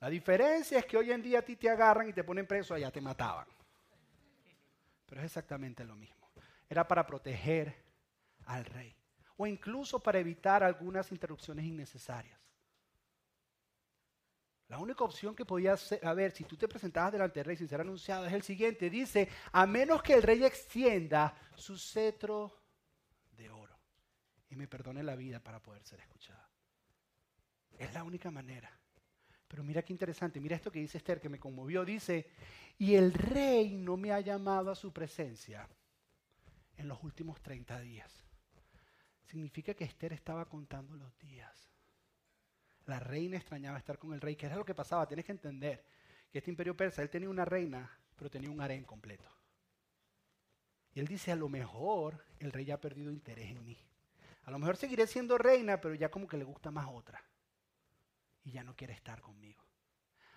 [0.00, 2.74] La diferencia es que hoy en día a ti te agarran y te ponen preso,
[2.74, 3.46] allá te mataban.
[5.06, 6.30] Pero es exactamente lo mismo.
[6.68, 7.74] Era para proteger
[8.46, 8.96] al rey
[9.36, 12.38] o incluso para evitar algunas interrupciones innecesarias.
[14.68, 17.80] La única opción que podía haber si tú te presentabas delante del rey sin ser
[17.80, 18.88] anunciado es el siguiente.
[18.88, 22.62] Dice, a menos que el rey extienda su cetro
[23.32, 23.76] de oro
[24.48, 26.48] y me perdone la vida para poder ser escuchada.
[27.78, 28.70] Es la única manera.
[29.50, 31.84] Pero mira qué interesante, mira esto que dice Esther que me conmovió.
[31.84, 32.30] Dice,
[32.78, 35.68] y el rey no me ha llamado a su presencia
[36.76, 38.24] en los últimos 30 días.
[39.24, 41.70] Significa que Esther estaba contando los días
[42.90, 45.06] la reina extrañaba estar con el rey, que era lo que pasaba.
[45.06, 45.84] Tienes que entender
[46.30, 49.30] que este imperio persa, él tenía una reina, pero tenía un harén completo.
[50.92, 53.78] Y él dice, a lo mejor el rey ya ha perdido interés en mí.
[54.42, 57.22] A lo mejor seguiré siendo reina, pero ya como que le gusta más otra.
[58.44, 59.64] Y ya no quiere estar conmigo.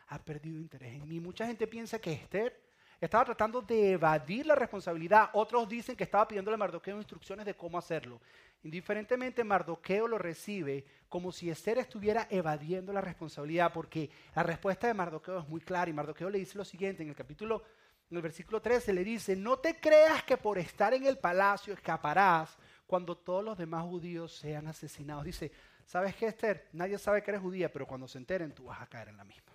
[0.07, 1.19] Ha perdido interés en mí.
[1.19, 2.61] Mucha gente piensa que Esther
[2.99, 5.29] estaba tratando de evadir la responsabilidad.
[5.33, 8.21] Otros dicen que estaba pidiéndole a Mardoqueo instrucciones de cómo hacerlo.
[8.63, 14.93] Indiferentemente, Mardoqueo lo recibe como si Esther estuviera evadiendo la responsabilidad, porque la respuesta de
[14.93, 15.89] Mardoqueo es muy clara.
[15.89, 17.63] Y Mardoqueo le dice lo siguiente en el capítulo,
[18.09, 21.73] en el versículo 13, le dice, no te creas que por estar en el palacio
[21.73, 25.25] escaparás cuando todos los demás judíos sean asesinados.
[25.25, 25.51] Dice,
[25.85, 26.69] ¿sabes qué, Esther?
[26.73, 29.23] Nadie sabe que eres judía, pero cuando se enteren tú vas a caer en la
[29.23, 29.53] misma.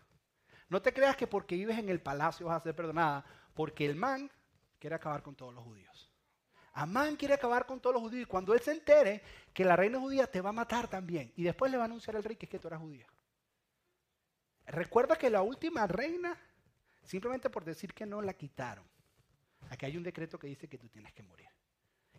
[0.69, 3.97] No te creas que porque vives en el palacio vas a ser perdonada, porque el
[3.97, 4.31] man
[4.79, 6.13] quiere acabar con todos los judíos.
[6.75, 9.99] Amán quiere acabar con todos los judíos y cuando él se entere que la reina
[9.99, 12.47] judía te va a matar también y después le va a anunciar al rey que
[12.47, 13.07] es que tú eras judía.
[14.67, 16.39] Recuerda que la última reina,
[17.03, 18.85] simplemente por decir que no, la quitaron.
[19.71, 21.49] Aquí hay un decreto que dice que tú tienes que morir.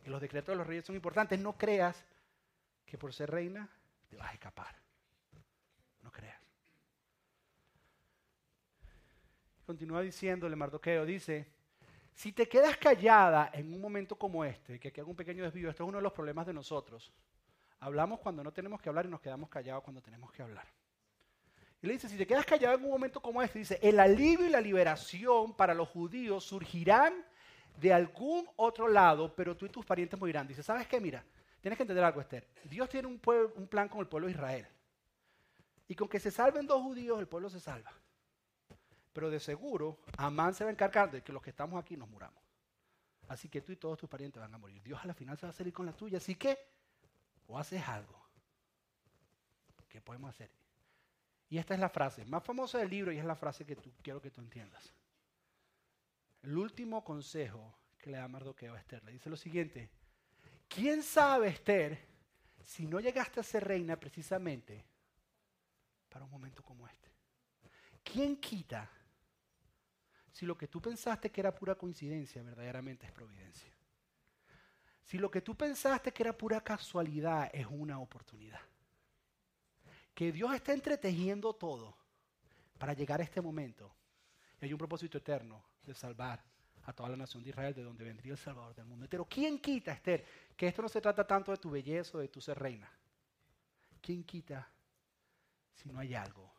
[0.03, 1.39] Y los decretos de los reyes son importantes.
[1.39, 2.03] No creas
[2.85, 3.69] que por ser reina
[4.09, 4.75] te vas a escapar.
[6.01, 6.41] No creas.
[9.65, 11.47] Continúa diciéndole Mardoqueo, dice,
[12.13, 15.69] si te quedas callada en un momento como este, que aquí hago un pequeño desvío,
[15.69, 17.13] esto es uno de los problemas de nosotros.
[17.79, 20.67] Hablamos cuando no tenemos que hablar y nos quedamos callados cuando tenemos que hablar.
[21.81, 24.45] Y le dice, si te quedas callado en un momento como este, dice, el alivio
[24.45, 27.13] y la liberación para los judíos surgirán
[27.79, 30.47] de algún otro lado, pero tú y tus parientes morirán.
[30.47, 30.99] Dice, ¿sabes qué?
[30.99, 31.23] Mira,
[31.61, 32.47] tienes que entender algo, Esther.
[32.65, 34.67] Dios tiene un, plan con el pueblo de Israel.
[35.87, 37.91] Y con que se salven dos judíos, el pueblo se salva.
[39.13, 42.07] Pero de seguro, Amán se va a encargar de que los que estamos aquí nos
[42.09, 42.43] muramos.
[43.27, 44.81] Así que tú y todos tus parientes van a morir.
[44.83, 46.17] Dios a la final se va a salir con la tuya.
[46.17, 46.57] Así que,
[47.47, 48.19] o haces algo.
[49.87, 50.51] ¿Qué podemos hacer?
[51.49, 53.91] Y esta es la frase más famosa del libro y es la frase que tú,
[54.03, 54.93] quiero que tú entiendas.
[56.43, 59.89] El último consejo que le da Mardoqueo a Esther le dice lo siguiente.
[60.69, 61.99] ¿Quién sabe, Esther,
[62.61, 64.85] si no llegaste a ser reina precisamente
[66.07, 67.09] para un momento como este?
[68.03, 68.87] ¿Quién quita
[70.31, 73.73] si lo que tú pensaste que era pura coincidencia verdaderamente es providencia?
[75.03, 78.61] Si lo que tú pensaste que era pura casualidad es una oportunidad.
[80.13, 81.97] Que Dios está entretejiendo todo
[82.77, 83.91] para llegar a este momento.
[84.61, 86.43] Y hay un propósito eterno de salvar
[86.85, 89.59] a toda la nación de Israel, de donde vendría el Salvador del mundo Pero ¿Quién
[89.59, 92.57] quita, Esther, que esto no se trata tanto de tu belleza o de tu ser
[92.57, 92.89] reina?
[94.01, 94.67] ¿Quién quita
[95.73, 96.51] si no hay algo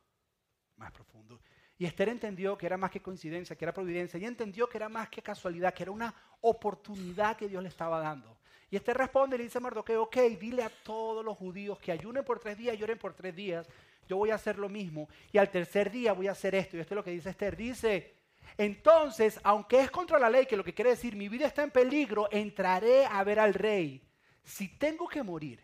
[0.76, 1.40] más profundo?
[1.78, 4.90] Y Esther entendió que era más que coincidencia, que era providencia, y entendió que era
[4.90, 8.36] más que casualidad, que era una oportunidad que Dios le estaba dando.
[8.70, 11.90] Y Esther responde y le dice a Mardoqueo, ok, dile a todos los judíos que
[11.90, 13.66] ayunen por tres días, lloren por tres días,
[14.06, 16.76] yo voy a hacer lo mismo, y al tercer día voy a hacer esto.
[16.76, 18.19] Y esto es lo que dice Esther, dice,
[18.56, 21.70] entonces, aunque es contra la ley, que lo que quiere decir, mi vida está en
[21.70, 24.02] peligro, entraré a ver al rey.
[24.42, 25.62] Si tengo que morir,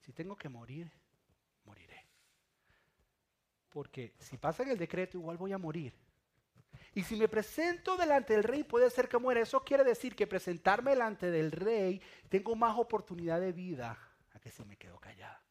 [0.00, 0.90] si tengo que morir,
[3.76, 5.92] porque si pasa en el decreto igual voy a morir.
[6.94, 9.42] Y si me presento delante del rey puede ser que muera.
[9.42, 12.00] Eso quiere decir que presentarme delante del rey
[12.30, 13.98] tengo más oportunidad de vida
[14.32, 15.45] a que si me quedo callada.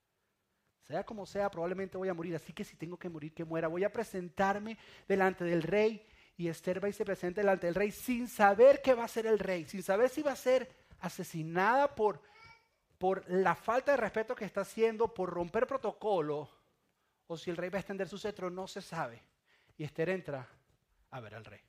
[0.88, 2.36] Sea como sea, probablemente voy a morir.
[2.36, 3.67] Así que si tengo que morir, que muera.
[3.67, 6.06] Voy a presentarme delante del rey.
[6.38, 9.26] Y Esther va y se presenta delante del rey sin saber qué va a ser
[9.26, 9.65] el rey.
[9.65, 10.69] Sin saber si va a ser
[11.00, 12.21] asesinada por,
[12.98, 16.50] por la falta de respeto que está haciendo, por romper protocolo
[17.28, 19.21] o si el rey va a extender su cetro, no se sabe.
[19.78, 20.48] Y Esther entra
[21.12, 21.60] a ver al rey.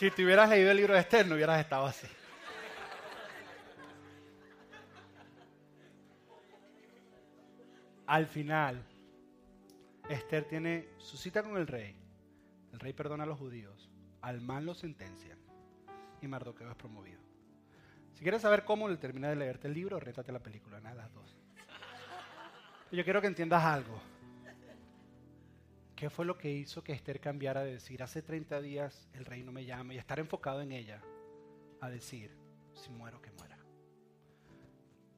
[0.00, 2.06] Si te hubieras leído el libro de Esther, no hubieras estado así.
[8.06, 8.82] Al final,
[10.08, 11.94] Esther tiene su cita con el rey.
[12.72, 13.90] El rey perdona a los judíos.
[14.22, 15.38] Al mal lo sentencian.
[16.22, 17.20] Y Mardoqueo es promovido.
[18.14, 21.12] Si quieres saber cómo le termina de leerte el libro, rétate la película, nada las
[21.12, 21.36] dos.
[22.90, 24.00] Yo quiero que entiendas algo.
[26.00, 29.42] ¿Qué fue lo que hizo que Esther cambiara de decir, hace 30 días el rey
[29.42, 31.02] no me llama y estar enfocado en ella,
[31.78, 32.34] a decir,
[32.72, 33.58] si muero, que muera?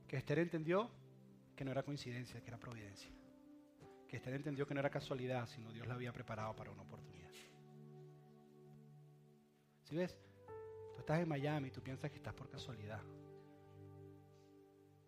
[0.08, 0.90] Que Esther entendió
[1.54, 3.12] que no era coincidencia, que era providencia.
[4.08, 7.30] Que Esther entendió que no era casualidad, sino Dios la había preparado para una oportunidad.
[9.84, 10.18] ¿Sí ves?
[10.94, 13.00] Tú estás en Miami y tú piensas que estás por casualidad.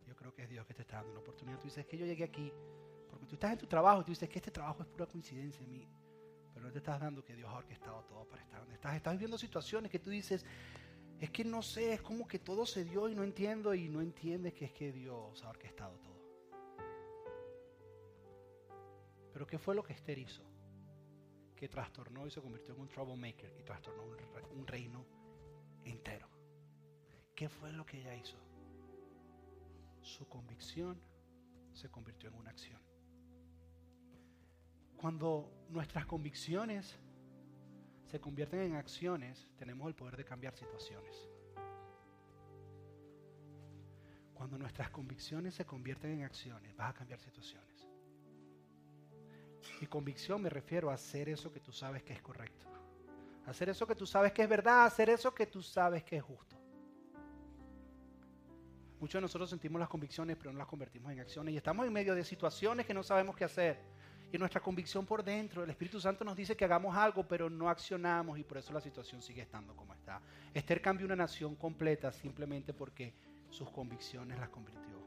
[0.06, 1.58] Yo creo que es Dios que te está dando una oportunidad.
[1.58, 2.52] Tú dices que yo llegué aquí
[3.26, 5.72] tú estás en tu trabajo y tú dices que este trabajo es pura coincidencia en
[5.72, 5.88] mí.
[6.52, 8.94] Pero no te estás dando que Dios ha orquestado todo para estar donde estás.
[8.94, 10.44] Estás viviendo situaciones que tú dices,
[11.20, 14.00] es que no sé, es como que todo se dio y no entiendo y no
[14.00, 16.14] entiendes que es que Dios ha orquestado todo.
[19.32, 20.42] Pero ¿qué fue lo que Esther hizo?
[21.56, 24.04] Que trastornó y se convirtió en un troublemaker y trastornó
[24.52, 25.04] un reino
[25.84, 26.28] entero.
[27.34, 28.36] ¿Qué fue lo que ella hizo?
[30.02, 31.00] Su convicción
[31.72, 32.80] se convirtió en una acción.
[35.04, 36.98] Cuando nuestras convicciones
[38.06, 41.28] se convierten en acciones, tenemos el poder de cambiar situaciones.
[44.32, 47.86] Cuando nuestras convicciones se convierten en acciones, vas a cambiar situaciones.
[49.82, 52.64] Y convicción me refiero a hacer eso que tú sabes que es correcto.
[53.44, 56.22] Hacer eso que tú sabes que es verdad, hacer eso que tú sabes que es
[56.22, 56.56] justo.
[59.00, 61.52] Muchos de nosotros sentimos las convicciones, pero no las convertimos en acciones.
[61.52, 63.93] Y estamos en medio de situaciones que no sabemos qué hacer.
[64.34, 67.68] Y nuestra convicción por dentro, el Espíritu Santo nos dice que hagamos algo, pero no
[67.68, 70.20] accionamos y por eso la situación sigue estando como está.
[70.52, 73.14] Esther cambió una nación completa simplemente porque
[73.48, 74.98] sus convicciones las convirtió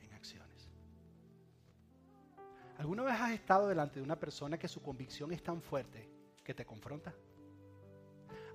[0.00, 0.68] en acciones.
[2.78, 6.08] ¿Alguna vez has estado delante de una persona que su convicción es tan fuerte
[6.44, 7.12] que te confronta?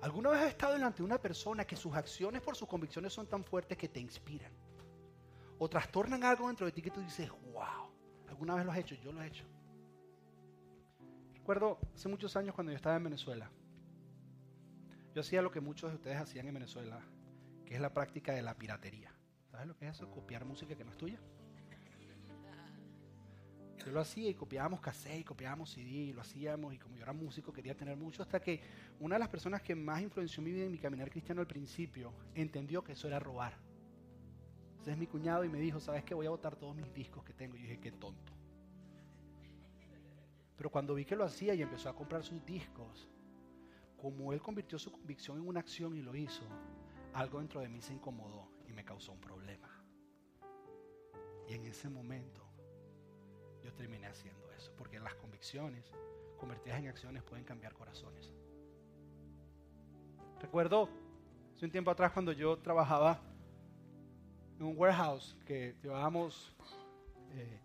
[0.00, 3.26] ¿Alguna vez has estado delante de una persona que sus acciones por sus convicciones son
[3.26, 4.52] tan fuertes que te inspiran?
[5.58, 7.92] O trastornan algo dentro de ti que tú dices, wow,
[8.30, 8.94] ¿alguna vez lo has hecho?
[8.94, 9.44] Yo lo he hecho.
[11.44, 13.50] Recuerdo hace muchos años cuando yo estaba en Venezuela.
[15.14, 17.02] Yo hacía lo que muchos de ustedes hacían en Venezuela,
[17.66, 19.12] que es la práctica de la piratería.
[19.50, 20.10] ¿Sabes lo que es eso?
[20.10, 21.20] Copiar música que no es tuya.
[23.76, 27.02] Yo lo hacía y copiábamos cassette y copiábamos CD y lo hacíamos y como yo
[27.02, 28.62] era músico quería tener mucho hasta que
[28.98, 32.14] una de las personas que más influenció mi vida en mi caminar cristiano al principio
[32.34, 33.52] entendió que eso era robar.
[34.80, 36.14] Ese es mi cuñado y me dijo, ¿sabes qué?
[36.14, 37.54] Voy a botar todos mis discos que tengo.
[37.56, 38.33] Y yo dije, qué tonto.
[40.56, 43.08] Pero cuando vi que lo hacía y empezó a comprar sus discos,
[43.96, 46.44] como él convirtió su convicción en una acción y lo hizo,
[47.14, 49.68] algo dentro de mí se incomodó y me causó un problema.
[51.48, 52.42] Y en ese momento
[53.62, 55.90] yo terminé haciendo eso, porque las convicciones
[56.38, 58.32] convertidas en acciones pueden cambiar corazones.
[60.40, 60.88] Recuerdo
[61.54, 63.20] hace un tiempo atrás cuando yo trabajaba
[64.58, 66.54] en un warehouse que llevábamos,
[67.32, 67.60] eh,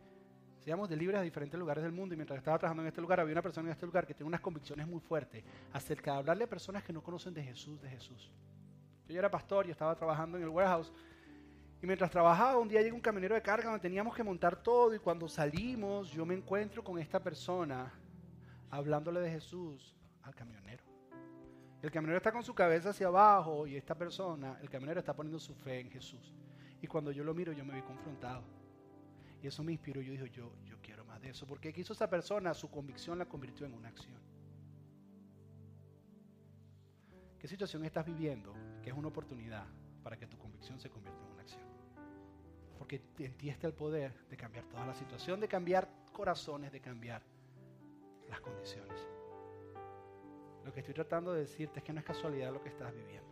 [0.66, 3.32] de libres a diferentes lugares del mundo y mientras estaba trabajando en este lugar había
[3.32, 5.44] una persona en este lugar que tiene unas convicciones muy fuertes
[5.74, 8.32] acerca de hablarle a personas que no conocen de Jesús, de Jesús.
[9.08, 10.92] Yo era pastor, yo estaba trabajando en el warehouse
[11.82, 14.94] y mientras trabajaba, un día llega un camionero de carga donde teníamos que montar todo
[14.94, 17.92] y cuando salimos yo me encuentro con esta persona
[18.70, 20.84] hablándole de Jesús al camionero.
[21.82, 25.40] El camionero está con su cabeza hacia abajo y esta persona, el camionero está poniendo
[25.40, 26.34] su fe en Jesús.
[26.82, 28.59] Y cuando yo lo miro yo me vi confrontado.
[29.42, 30.02] Y eso me inspiró.
[30.02, 31.48] Yo dije, yo, yo quiero más de eso.
[31.48, 32.54] Porque ¿qué hizo esa persona?
[32.54, 34.20] Su convicción la convirtió en una acción.
[37.40, 38.54] ¿Qué situación estás viviendo?
[38.84, 39.66] Que es una oportunidad
[40.04, 41.64] para que tu convicción se convierta en una acción.
[42.78, 46.82] Porque en ti está el poder de cambiar toda la situación, de cambiar corazones, de
[46.82, 47.22] cambiar
[48.30, 49.08] las condiciones.
[50.66, 53.30] Lo que estoy tratando de decirte es que no es casualidad lo que estás viviendo.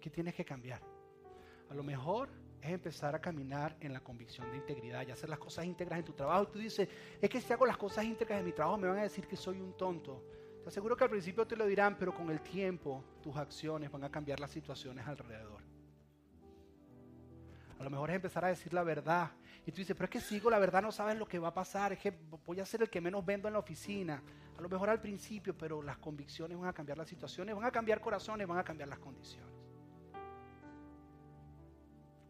[0.00, 0.82] ¿Qué tienes que cambiar?
[1.70, 2.28] A lo mejor
[2.64, 6.04] es empezar a caminar en la convicción de integridad y hacer las cosas íntegras en
[6.06, 6.44] tu trabajo.
[6.44, 6.88] Y tú dices,
[7.20, 9.36] es que si hago las cosas íntegras en mi trabajo me van a decir que
[9.36, 10.24] soy un tonto.
[10.62, 14.04] Te aseguro que al principio te lo dirán, pero con el tiempo tus acciones van
[14.04, 15.62] a cambiar las situaciones alrededor.
[17.78, 19.30] A lo mejor es empezar a decir la verdad.
[19.66, 21.54] Y tú dices, pero es que sigo la verdad, no sabes lo que va a
[21.54, 21.92] pasar.
[21.92, 22.14] Es que
[22.46, 24.22] voy a ser el que menos vendo en la oficina.
[24.56, 27.70] A lo mejor al principio, pero las convicciones van a cambiar las situaciones, van a
[27.70, 29.53] cambiar corazones, van a cambiar las condiciones.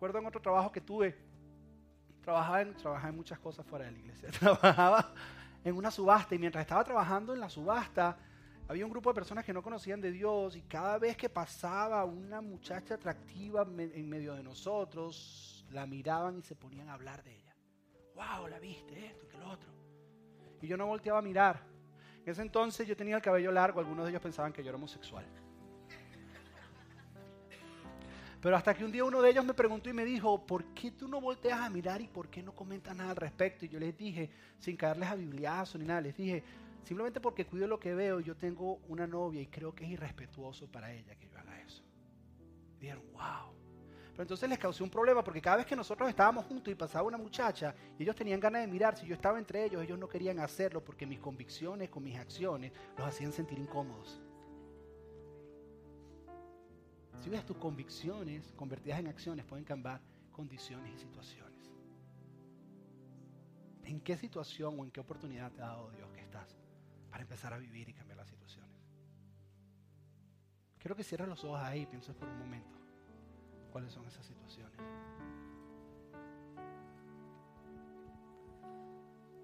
[0.04, 1.16] Recuerdo en otro trabajo que tuve,
[2.20, 4.28] trabajaba en, trabajaba en muchas cosas fuera de la iglesia.
[4.38, 5.14] Trabajaba
[5.64, 8.18] en una subasta y mientras estaba trabajando en la subasta,
[8.68, 12.04] había un grupo de personas que no conocían de Dios y cada vez que pasaba
[12.04, 17.36] una muchacha atractiva en medio de nosotros, la miraban y se ponían a hablar de
[17.36, 17.56] ella.
[18.14, 18.48] ¡Wow!
[18.48, 19.70] La viste, esto, que lo otro.
[20.60, 21.62] Y yo no volteaba a mirar.
[22.26, 24.76] En ese entonces yo tenía el cabello largo, algunos de ellos pensaban que yo era
[24.76, 25.24] homosexual.
[28.44, 30.90] Pero hasta que un día uno de ellos me preguntó y me dijo, ¿por qué
[30.90, 33.64] tú no volteas a mirar y por qué no comentas nada al respecto?
[33.64, 34.28] Y yo les dije,
[34.58, 36.44] sin caerles a bibliazo ni nada, les dije,
[36.82, 40.70] simplemente porque cuido lo que veo, yo tengo una novia y creo que es irrespetuoso
[40.70, 41.82] para ella que yo haga eso.
[42.78, 43.54] Dijeron, wow.
[44.10, 47.08] Pero entonces les causé un problema porque cada vez que nosotros estábamos juntos y pasaba
[47.08, 50.38] una muchacha ellos tenían ganas de mirar, si yo estaba entre ellos, ellos no querían
[50.40, 54.20] hacerlo porque mis convicciones con mis acciones los hacían sentir incómodos.
[57.22, 60.00] Si ves tus convicciones convertidas en acciones pueden cambiar
[60.32, 61.70] condiciones y situaciones.
[63.84, 66.56] ¿En qué situación o en qué oportunidad te ha dado Dios que estás
[67.10, 68.70] para empezar a vivir y cambiar las situaciones?
[70.78, 72.78] Quiero que cierres los ojos ahí y pienses por un momento
[73.72, 74.78] cuáles son esas situaciones.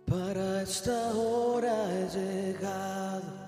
[0.06, 3.39] Para esta hora he llegado,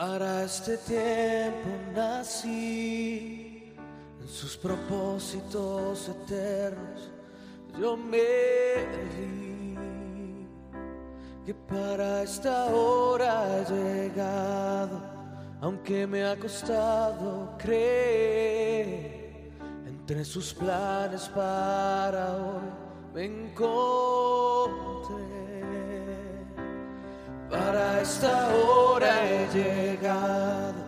[0.00, 3.70] para este tiempo nací,
[4.18, 7.10] en sus propósitos eternos
[7.78, 8.16] yo me
[9.14, 9.76] vi,
[11.44, 15.02] que para esta hora he llegado,
[15.60, 19.50] aunque me ha costado creer,
[19.86, 22.70] entre sus planes para hoy
[23.12, 24.00] me encontré.
[27.64, 30.82] Para esta hora he llegado,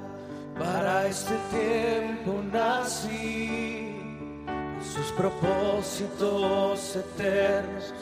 [0.59, 4.01] para este tiempo nací,
[4.47, 7.93] en sus propósitos eternos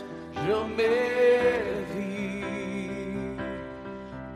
[0.46, 0.88] yo me
[1.92, 3.36] vi.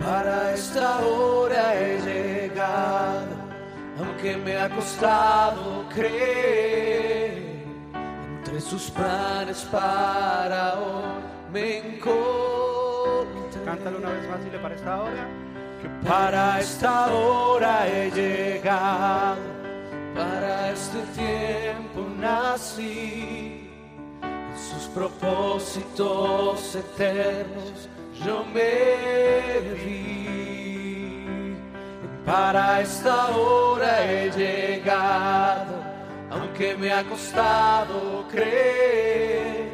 [0.04, 3.36] Para esta hora he llegado,
[3.98, 7.62] aunque me ha costado creer,
[8.38, 11.22] entre sus planes para hoy
[11.52, 12.53] me encontré.
[13.74, 15.26] Cántalo una vez más si le parece esta hora.
[15.82, 19.40] Que para esta hora he llegado,
[20.14, 23.68] para este tiempo nací,
[24.22, 27.88] en sus propósitos eternos
[28.24, 31.56] yo me vi.
[32.24, 35.74] Para esta hora he llegado,
[36.30, 39.68] aunque me ha costado creer,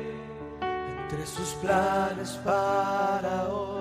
[1.02, 3.79] entre sus planes para hoy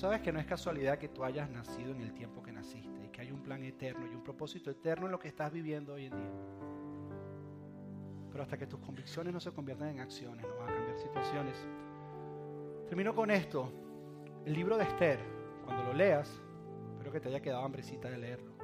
[0.00, 3.08] sabes que no es casualidad que tú hayas nacido en el tiempo que naciste y
[3.10, 6.06] que hay un plan eterno y un propósito eterno en lo que estás viviendo hoy
[6.06, 6.30] en día.
[8.32, 11.66] Pero hasta que tus convicciones no se conviertan en acciones, no van a cambiar situaciones.
[12.88, 13.70] Termino con esto.
[14.46, 15.20] El libro de Esther,
[15.66, 16.40] cuando lo leas,
[16.92, 18.54] espero que te haya quedado hambrecita de leerlo.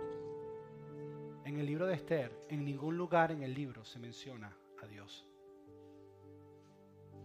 [1.44, 4.57] En el libro de Esther, en ningún lugar en el libro se menciona.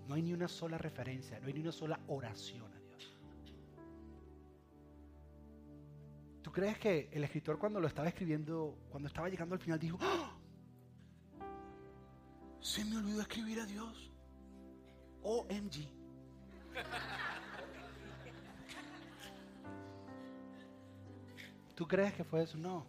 [0.07, 3.17] No hay ni una sola referencia, no hay ni una sola oración a Dios.
[6.41, 9.97] ¿Tú crees que el escritor cuando lo estaba escribiendo, cuando estaba llegando al final, dijo,
[10.01, 10.37] ¡Ah!
[12.59, 14.11] se me olvidó escribir a Dios?
[15.23, 15.87] OMG.
[21.75, 22.57] ¿Tú crees que fue eso?
[22.57, 22.85] No,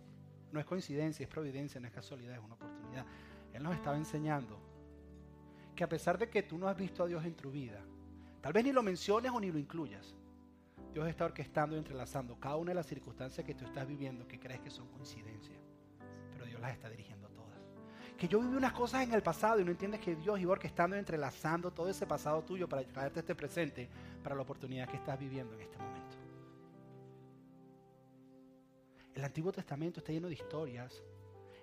[0.52, 3.06] no es coincidencia, es providencia, no es casualidad, es una oportunidad.
[3.52, 4.71] Él nos estaba enseñando
[5.82, 7.80] a pesar de que tú no has visto a Dios en tu vida,
[8.40, 10.14] tal vez ni lo menciones o ni lo incluyas,
[10.92, 14.38] Dios está orquestando y entrelazando cada una de las circunstancias que tú estás viviendo que
[14.38, 15.58] crees que son coincidencias,
[16.32, 17.58] pero Dios las está dirigiendo todas.
[18.18, 20.96] Que yo viví unas cosas en el pasado y no entiendes que Dios iba orquestando
[20.96, 23.88] y entrelazando todo ese pasado tuyo para traerte este presente,
[24.22, 26.16] para la oportunidad que estás viviendo en este momento.
[29.14, 31.02] El Antiguo Testamento está lleno de historias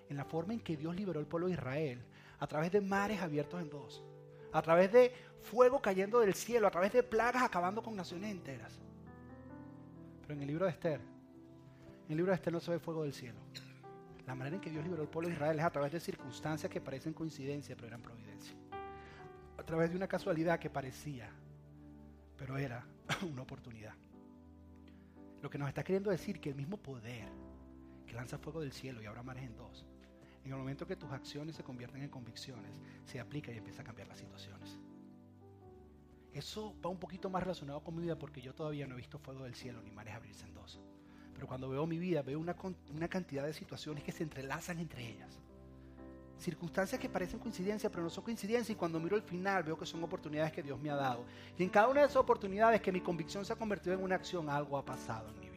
[0.08, 2.04] en la forma en que Dios liberó al pueblo de Israel
[2.38, 4.04] a través de mares abiertos en dos,
[4.52, 8.78] a través de fuego cayendo del cielo, a través de plagas acabando con naciones enteras.
[10.22, 13.02] Pero en el libro de Esther, en el libro de Esther no se ve fuego
[13.02, 13.38] del cielo.
[14.26, 16.70] La manera en que Dios liberó al pueblo de Israel es a través de circunstancias
[16.70, 18.54] que parecen coincidencia, pero eran providencia.
[19.58, 21.28] A través de una casualidad que parecía,
[22.36, 22.86] pero era
[23.32, 23.94] una oportunidad.
[25.42, 27.28] Lo que nos está queriendo decir que el mismo poder
[28.06, 29.86] que lanza fuego del cielo y ahora mares en dos,
[30.44, 32.72] en el momento que tus acciones se convierten en convicciones,
[33.04, 34.78] se aplica y empieza a cambiar las situaciones.
[36.32, 39.18] Eso va un poquito más relacionado con mi vida porque yo todavía no he visto
[39.18, 40.80] fuego del cielo ni mares abrirse en dos.
[41.34, 42.54] Pero cuando veo mi vida, veo una,
[42.94, 45.40] una cantidad de situaciones que se entrelazan entre ellas.
[46.38, 49.86] circunstancias que parecen coincidencia, pero no son coincidencia, y cuando miro el final veo que
[49.86, 51.24] son oportunidades que Dios me ha dado.
[51.58, 54.14] Y en cada una de esas oportunidades que mi convicción se ha convertido en una
[54.14, 55.49] acción, algo ha pasado en vida.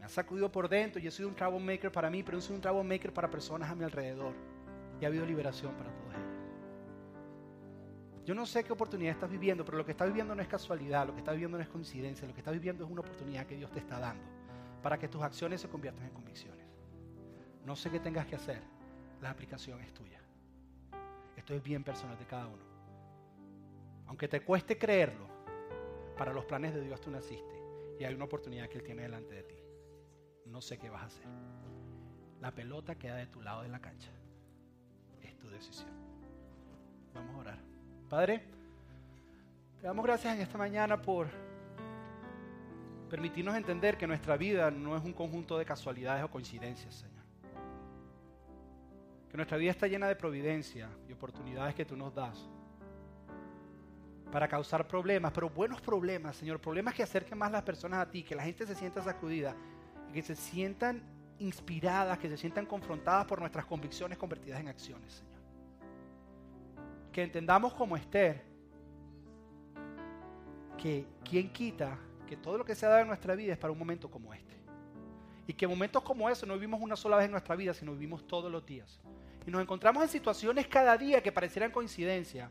[0.00, 2.56] Me ha sacudido por dentro, yo he sido un troublemaker para mí, pero he sido
[2.56, 4.34] un troublemaker para personas a mi alrededor.
[5.00, 6.40] Y ha habido liberación para todos ellos.
[8.24, 11.06] Yo no sé qué oportunidad estás viviendo, pero lo que estás viviendo no es casualidad,
[11.06, 13.56] lo que estás viviendo no es coincidencia, lo que estás viviendo es una oportunidad que
[13.56, 14.24] Dios te está dando
[14.82, 16.66] para que tus acciones se conviertan en convicciones.
[17.64, 18.62] No sé qué tengas que hacer,
[19.20, 20.20] la aplicación es tuya.
[21.36, 22.62] Esto es bien personal de cada uno.
[24.06, 25.28] Aunque te cueste creerlo,
[26.16, 27.62] para los planes de Dios tú naciste
[27.98, 29.54] y hay una oportunidad que Él tiene delante de ti.
[30.46, 31.26] No sé qué vas a hacer.
[32.40, 34.10] La pelota queda de tu lado de la cancha.
[35.22, 35.90] Es tu decisión.
[37.14, 37.58] Vamos a orar.
[38.08, 38.42] Padre,
[39.80, 41.28] te damos gracias en esta mañana por
[43.08, 47.24] permitirnos entender que nuestra vida no es un conjunto de casualidades o coincidencias, Señor.
[49.28, 52.48] Que nuestra vida está llena de providencia y oportunidades que tú nos das
[54.30, 58.22] para causar problemas, pero buenos problemas, Señor, problemas que acerquen más las personas a ti,
[58.22, 59.54] que la gente se sienta sacudida
[60.12, 61.02] que se sientan
[61.38, 65.40] inspiradas, que se sientan confrontadas por nuestras convicciones convertidas en acciones, Señor.
[67.12, 68.42] Que entendamos como Esther
[70.76, 73.72] que quien quita que todo lo que se ha dado en nuestra vida es para
[73.72, 74.54] un momento como este.
[75.48, 78.24] Y que momentos como eso no vivimos una sola vez en nuestra vida, sino vivimos
[78.26, 79.00] todos los días.
[79.44, 82.48] Y nos encontramos en situaciones cada día que parecieran coincidencia,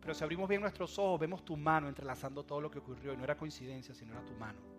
[0.00, 3.12] pero si abrimos bien nuestros ojos, vemos tu mano entrelazando todo lo que ocurrió.
[3.12, 4.77] Y no era coincidencia, sino era tu mano.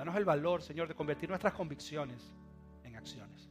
[0.00, 2.22] Danos el valor, Señor, de convertir nuestras convicciones
[2.84, 3.50] en acciones.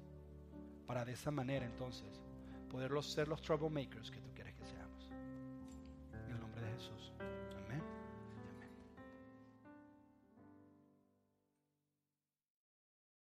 [0.87, 2.23] Para de esa manera, entonces,
[2.71, 5.11] poderlos ser los troublemakers que tú quieres que seamos.
[6.25, 7.13] En el nombre de Jesús.